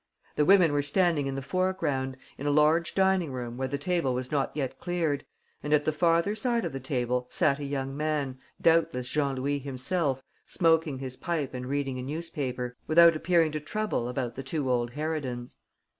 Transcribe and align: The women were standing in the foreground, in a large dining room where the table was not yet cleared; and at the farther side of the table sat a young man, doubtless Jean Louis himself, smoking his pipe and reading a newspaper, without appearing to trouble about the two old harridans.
The 0.35 0.45
women 0.45 0.71
were 0.73 0.81
standing 0.81 1.27
in 1.27 1.35
the 1.35 1.43
foreground, 1.43 2.17
in 2.35 2.47
a 2.47 2.49
large 2.49 2.95
dining 2.95 3.31
room 3.31 3.55
where 3.55 3.67
the 3.67 3.77
table 3.77 4.15
was 4.15 4.31
not 4.31 4.49
yet 4.57 4.79
cleared; 4.79 5.25
and 5.61 5.73
at 5.73 5.85
the 5.85 5.93
farther 5.93 6.33
side 6.33 6.65
of 6.65 6.71
the 6.71 6.79
table 6.79 7.27
sat 7.29 7.59
a 7.59 7.63
young 7.63 7.95
man, 7.95 8.39
doubtless 8.59 9.07
Jean 9.07 9.35
Louis 9.35 9.59
himself, 9.59 10.23
smoking 10.47 10.97
his 10.97 11.17
pipe 11.17 11.53
and 11.53 11.67
reading 11.67 11.99
a 11.99 12.01
newspaper, 12.01 12.75
without 12.87 13.15
appearing 13.15 13.51
to 13.51 13.59
trouble 13.59 14.07
about 14.07 14.33
the 14.33 14.41
two 14.41 14.71
old 14.71 14.93
harridans. 14.93 15.57